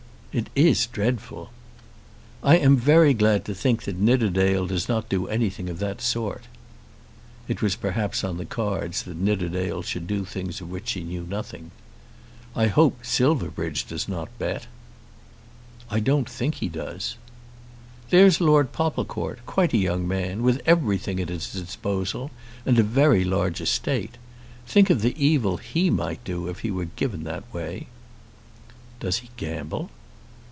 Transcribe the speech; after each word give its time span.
"It 0.33 0.47
is 0.55 0.85
dreadful." 0.85 1.49
"I 2.41 2.55
am 2.55 2.77
very 2.77 3.13
glad 3.13 3.43
to 3.43 3.53
think 3.53 3.83
that 3.83 3.99
Nidderdale 3.99 4.65
does 4.65 4.87
not 4.87 5.09
do 5.09 5.27
anything 5.27 5.67
of 5.69 5.79
that 5.79 5.99
sort." 6.01 6.45
It 7.49 7.61
was 7.61 7.75
perhaps 7.75 8.23
on 8.23 8.37
the 8.37 8.45
cards 8.45 9.03
that 9.03 9.17
Nidderdale 9.17 9.81
should 9.81 10.07
do 10.07 10.23
things 10.23 10.61
of 10.61 10.71
which 10.71 10.87
she 10.87 11.03
knew 11.03 11.25
nothing. 11.27 11.71
"I 12.55 12.67
hope 12.67 13.05
Silverbridge 13.05 13.83
does 13.85 14.07
not 14.07 14.29
bet." 14.39 14.67
"I 15.89 15.99
don't 15.99 16.29
think 16.29 16.55
he 16.55 16.69
does." 16.69 17.17
"There's 18.09 18.39
Lord 18.39 18.71
Popplecourt, 18.71 19.45
quite 19.45 19.73
a 19.73 19.77
young 19.77 20.07
man, 20.07 20.43
with 20.43 20.61
everything 20.65 21.19
at 21.19 21.27
his 21.27 21.53
own 21.53 21.63
disposal, 21.65 22.31
and 22.65 22.79
a 22.79 22.83
very 22.83 23.25
large 23.25 23.59
estate. 23.59 24.15
Think 24.65 24.89
of 24.89 25.01
the 25.01 25.13
evil 25.21 25.57
he 25.57 25.89
might 25.89 26.23
do 26.23 26.47
if 26.47 26.59
he 26.59 26.71
were 26.71 26.85
given 26.85 27.25
that 27.25 27.53
way." 27.53 27.87
"Does 29.01 29.17
he 29.17 29.29
gamble?" 29.35 29.89